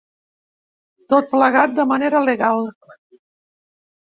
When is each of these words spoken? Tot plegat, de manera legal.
Tot 1.13 1.29
plegat, 1.35 1.75
de 1.81 1.85
manera 1.91 2.25
legal. 2.31 2.67